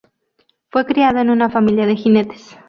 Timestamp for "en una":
1.19-1.51